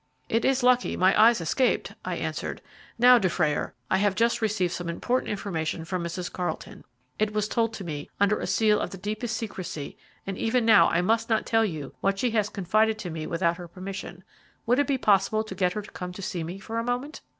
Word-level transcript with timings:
"It 0.29 0.43
is 0.45 0.63
lucky 0.63 0.97
my 0.97 1.15
eyes 1.25 1.41
escaped," 1.41 1.93
I 2.03 2.15
answered. 2.15 2.59
"Now, 2.97 3.19
Dufrayer, 3.19 3.75
I 3.91 3.97
have 3.99 4.15
just 4.15 4.41
received 4.41 4.73
some 4.73 4.89
important 4.89 5.29
information 5.29 5.85
from 5.85 6.03
Mrs. 6.03 6.33
Carlton. 6.33 6.85
It 7.19 7.33
was 7.33 7.47
told 7.47 7.71
to 7.75 7.83
me 7.83 8.09
under 8.19 8.39
a 8.39 8.47
seal 8.47 8.79
of 8.81 8.89
the 8.89 8.97
deepest 8.97 9.37
secrecy, 9.37 9.95
and 10.25 10.39
even 10.39 10.65
now 10.65 10.89
I 10.89 11.01
must 11.01 11.29
not 11.29 11.45
tell 11.45 11.63
you 11.65 11.93
what 12.01 12.17
she 12.17 12.31
has 12.31 12.49
confided 12.49 12.97
to 12.97 13.11
me 13.11 13.27
without 13.27 13.57
her 13.57 13.67
permission. 13.67 14.23
Would 14.65 14.79
it 14.79 14.87
be 14.87 14.97
possible 14.97 15.43
to 15.43 15.53
get 15.53 15.73
her 15.73 15.83
to 15.83 15.91
come 15.91 16.11
to 16.13 16.21
see 16.23 16.43
me 16.43 16.57
for 16.57 16.79
a 16.79 16.83
moment?" 16.83 17.21